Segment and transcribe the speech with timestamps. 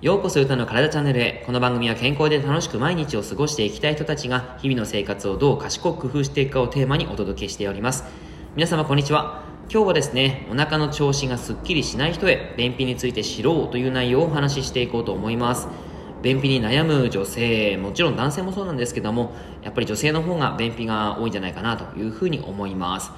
[0.00, 1.44] ようこそ歌の体チャンネルへ。
[1.46, 8.02] この番組は健康で楽しく毎日を過ごしていきたい人たちが日々の生活をどう賢く工夫していくかをテーマにお届けしております。
[8.56, 9.44] 皆様こんにちは。
[9.72, 15.68] 今日はですね、お腹の調子がすっきりしない人へ便秘について知ろうという内容をお話ししていこうと思います。
[16.22, 19.32] 便秘に悩む女性、もちろん男性もそうなんですけども、
[19.62, 23.10] やっぱり女性の方が便秘が多いんじゃないかなというふうに思います。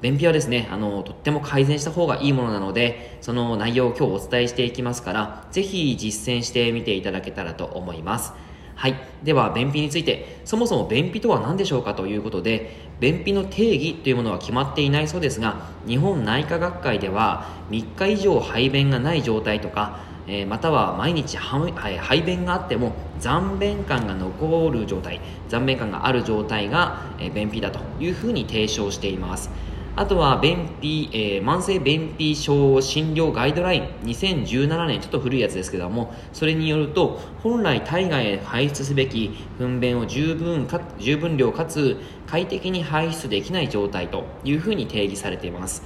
[0.00, 8.32] 便秘はですね、あの、とっても改善した方がいいものなので、その内容を今日お伝えしていきますから、ぜひ実践してみていただけたらと思います。
[8.76, 8.94] はい。
[9.24, 29.50] では、便秘について、そもそも便秘とは何でしょうかということで、便秘の定義というものは決まっていないそうですが、日本内科学会では、3日以上排便がない状態とか、えー、または毎日排便があっても残便感が残る状態残便感がある状態が、え、便秘だというふうに提唱しています。
[29.98, 41.96] あとは便秘、えー、慢性便秘症診療ガイドライン2017年ちょっと古いやつですけどもそれによると本来体外へ排出すべき糞便を十分か十分量かつ
[42.28, 45.82] 快適に排出できない状態というふうに定義されています。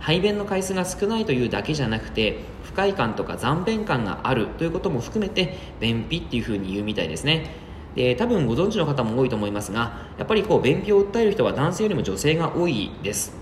[0.00, 7.50] 排便の回数が少ないというだけじゃなくて不快感とか残便感があるということも含めて便秘っていうふうに言うみたいですね。
[7.94, 13.34] で多分ご存知の方も多いと思いますがやっぱりこう便秘を訴える人は男性よりも女性が多いです。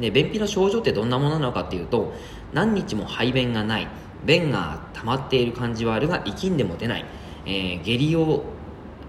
[0.00, 2.12] で便秘の症状ってどんなものなのかっていうと
[2.52, 3.88] 何日も排便がない
[4.24, 7.04] 便が溜まっている感じはあるが息んでも出ない、
[7.46, 8.44] えー、下痢を、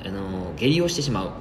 [0.05, 1.31] あの下痢をしてしまう、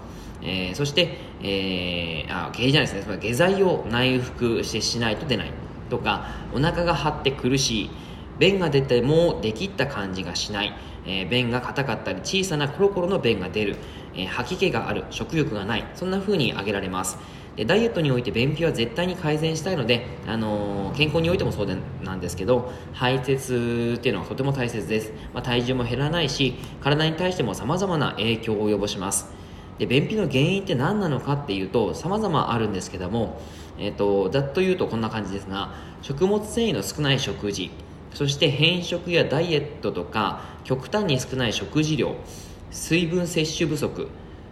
[0.43, 3.19] えー、そして、えー、あ下痢じゃないですね。
[3.19, 5.53] 下剤を内服してしないと出ない
[5.91, 7.91] とかお腹が張って苦しい。
[8.39, 13.77] 便が出てもできった感じがしない、えー、便が硬かったり小さなコロコロの便が出る、
[14.15, 15.05] えー、吐き気がある。
[15.11, 15.85] 食欲がない。
[15.95, 17.19] そんな風に挙げられます。
[17.57, 29.35] でダイエットにおいて便秘は絶対に改善したいので、あのー、健康においてもそうでなんですけど排泄っていうのはとても大切です、まあ、体重も減らないし体に対してもさまざまな影響を及ぼします。
[29.79, 33.41] で便秘の原因って何なのかっていうと様々あるんですけども、
[33.79, 37.71] えーと、ざっと言うとこんな感じですが食物繊維の少ない食事
[38.15, 42.17] そして変色やダイエットとか極端に少ない食事量
[42.71, 44.09] 水分摂取不足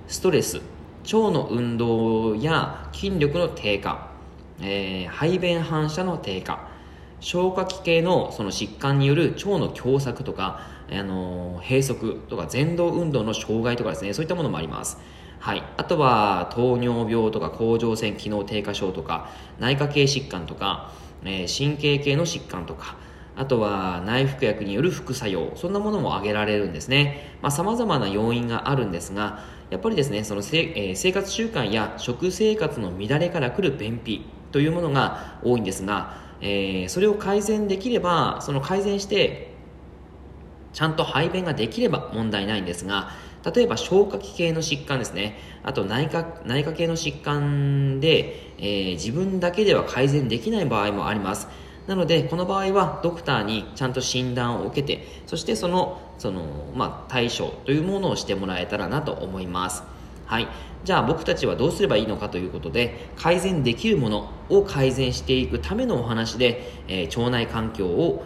[0.07, 0.61] ストレス
[1.05, 4.11] 腸の運動や筋力の低下、
[4.61, 6.75] えー、排便反射の低下
[7.25, 11.97] 消化器系のその疾患による腸の狭窄とか、あの、閉塞
[12.29, 14.99] とか前動運動の障害とかですねそういったものもあります。
[15.45, 19.29] はい、あとは糖尿病とか甲状腺機能低下症とか
[19.59, 20.91] 内科系疾患とか、
[21.23, 22.97] えー、神経系の疾患とか
[23.37, 27.37] あとは内服薬による副作用そんなものも挙げられるんですね。
[27.51, 39.54] さまざ、まな要因があるんですがやっぱりですねそのせ、えー、生活習慣や食生活の乱れから来る便秘というものが多いんですが、えー、それを改善できればその改善して
[40.75, 43.11] ちゃんと排便ができれば問題ないんですが
[43.55, 45.39] 例えば消化器系の疾患ですね。
[45.63, 51.49] あと内科内科系の疾患で、えー、自分だけでは改善できない場合もあります。
[51.87, 59.83] なのでこの場合はドクターにちゃんと診断を受けてそしてそのその、まあ、対処というものをしてもらえたらなと思います。
[60.25, 60.49] はい。
[60.85, 68.25] じゃあ僕たちはどうすればいいのかということで改善できるものを改善していくためのお話で、えー、腸内環境を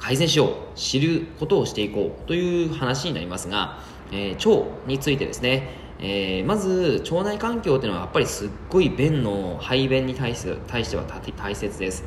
[0.00, 3.78] 改善しよう知ることをしていこうという話になりますが、
[4.10, 5.78] えー、腸についてですね。
[6.02, 12.04] えー、まず腸内環境っていうのはやっぱりすっごい便の排便に対して対しては大切です。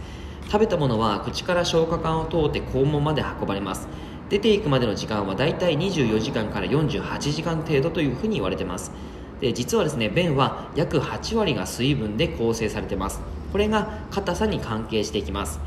[0.47, 3.87] 食べたものは口から消化管を通って肛門まで運ばれます。
[4.29, 8.91] 出ていくまでの時間はだいたい24時間から48時間程度というふうに言われてます。
[9.39, 13.21] で実はですね便は約8割が水分で構成されてます。
[13.51, 15.59] これが硬さに関係していきます。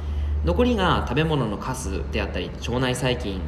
[0.47, 3.41] 残りが食べ物のカスであったり腸内細菌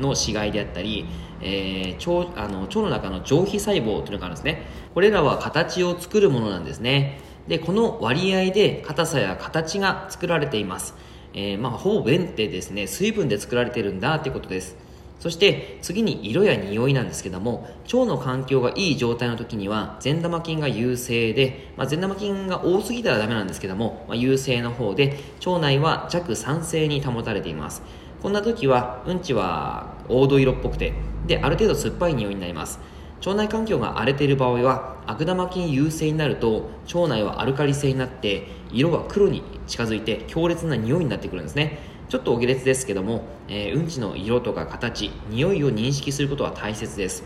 [0.00, 1.06] の死骸であったり、
[1.42, 4.62] えー、腸あの腸の中の上皮細胞というのがあるんですね。
[4.94, 7.20] これらは形を作るものなんですね。
[7.46, 10.94] でこの割合で硬さや形が作られています、
[11.32, 14.85] えー、まあ、ほぼ便ってですね水分で作られてるんだってことです。
[15.18, 27.82] そして次に色や匂いなんですけども腸の環境がいい状態の時には善玉菌が優勢で、まあ、善玉菌が多すぎたらダメなんですけども、まあ、優勢の方で腸内は弱酸性に保たれています。
[28.22, 30.94] こんな時はうんちは黄土色っぽくて
[31.26, 32.80] である程度酸っぱい匂いになります。
[33.24, 41.78] 腸内環境が荒れている場合は悪玉菌優勢になると腸内はアルカリ性になって色は黒に近づいて強烈な匂いになってくるんですね。
[42.08, 47.24] ちょっとお下劣ですけども、えー、うんちの色とか形匂いを認識することは大切です。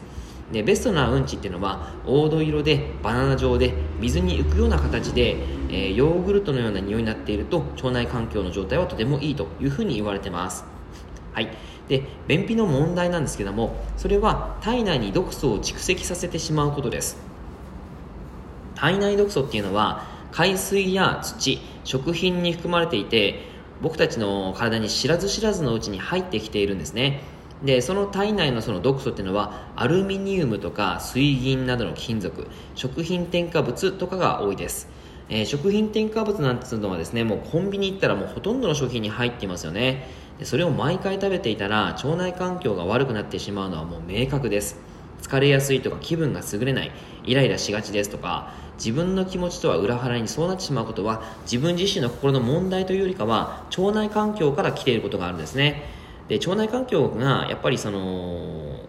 [0.53, 5.37] でベストなうんちっていうのは黄土色でバナナ状で水に浮くような形で、
[5.69, 10.65] えー、ヨーグルトのような匂いになっていると腸内環境の状態はとてもいいというふうに言われてます。
[11.33, 11.51] はい。
[11.89, 17.19] で便秘の問題なんですけどもそれは体内に毒素を蓄積させてしまうことです。
[18.75, 23.50] 体内毒素っていうのは海水や土食品に含まれていて
[23.83, 27.23] 僕たちの体に知らず知らずのうちに入ってきているんですね。
[27.65, 34.89] でその体内のその毒素っていうのはアルミニウムとか水銀などの金属食品添加物とかが多いです、
[35.29, 40.09] えー、食品添加物なんていうのはですねもうコンビニ行ったらもうほとんどの商品に入っていますよね。
[40.39, 44.79] でそれを毎回食べていたら腸内環境が悪くなってしまうのはもう明確です。
[45.21, 46.91] 疲れやすいとか気分が優れない
[47.25, 55.83] イライラしがちですとか自分の気持ちとは裏腹にそうなってしまうことは自分自身の心の問題というよりかは腸内環境から来ていることがあるんですね。
[56.29, 58.81] で腸内環境がやっぱりその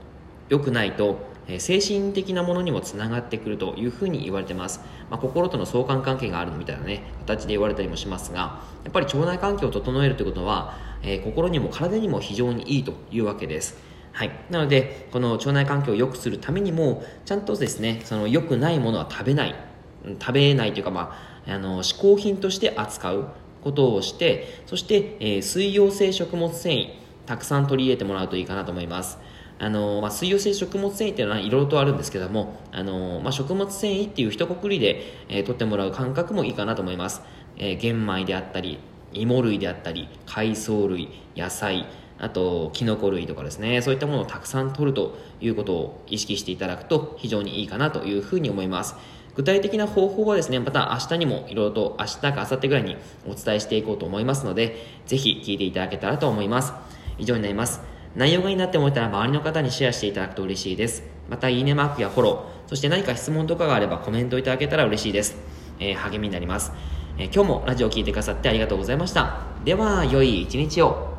[0.48, 1.20] 良くないと
[1.60, 4.80] 精神的なものにもつながってくるというふうに言われてます、
[5.10, 13.76] まあ、心との相関関係があるみたいなね形で言われたりもしますがやっぱり腸内環境を整えるということは、えー、心にも体にも非常にいいというわけです。
[14.14, 19.71] はい、なのでこの腸内環境を良くするためにもちゃんとですねその良くないものは食べない。
[20.20, 21.18] 食べないというか、ま
[21.48, 23.28] あ、あの嗜好品として扱う
[23.64, 26.90] ことをしてそして、えー、水溶性食物繊維
[27.26, 29.20] たくさん取り入れてもらうといいかなと思います。
[29.60, 37.22] あのまあ、水溶性食物繊維っていうのはいろいろとあるんですけども、あのまあ、食物繊維っていう一括りで、えー、取ってもらう感覚もいいかなと思います、
[37.58, 38.80] えー、玄米であったり
[39.14, 41.86] 芋類であったり海藻類野菜
[42.18, 43.82] あとキノコ類とかですね。
[43.82, 48.96] そういったものをたくさん取るということを意識していただくと非常にいいかなというふうに思います。
[49.36, 56.74] 具体的な方法はですねまた明日にもいろいろと明日か明後日ぐらいにお伝えしていこうと思いますのでぜひ聞いていただけたらと思います
[57.18, 57.82] 以上になります。
[58.16, 61.04] 内容がいいなって思ったら周りの方にシェアしていただくと嬉しいです。
[61.30, 65.38] また、いいねマークやフォロー、そして何か質問とかがあればコメントいただけたら嬉しいです。
[65.80, 66.74] えー、励みになります、
[67.18, 69.40] えー、今日もラジオを聴いてくださってありがとうございました。
[69.64, 71.11] では、良い一日を。